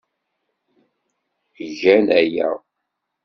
[1.81, 2.49] Gan aya.